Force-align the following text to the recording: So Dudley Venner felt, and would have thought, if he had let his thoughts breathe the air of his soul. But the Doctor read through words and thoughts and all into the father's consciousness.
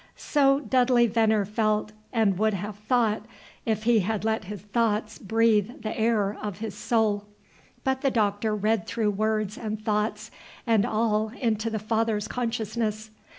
So 0.15 0.59
Dudley 0.61 1.05
Venner 1.05 1.45
felt, 1.45 1.91
and 2.11 2.35
would 2.39 2.55
have 2.55 2.75
thought, 2.75 3.23
if 3.67 3.83
he 3.83 3.99
had 3.99 4.25
let 4.25 4.45
his 4.45 4.63
thoughts 4.63 5.19
breathe 5.19 5.83
the 5.83 5.95
air 5.95 6.35
of 6.41 6.57
his 6.57 6.73
soul. 6.73 7.27
But 7.83 8.01
the 8.01 8.09
Doctor 8.09 8.55
read 8.55 8.87
through 8.87 9.11
words 9.11 9.59
and 9.59 9.79
thoughts 9.79 10.31
and 10.65 10.87
all 10.87 11.29
into 11.39 11.69
the 11.69 11.77
father's 11.77 12.27
consciousness. 12.27 13.11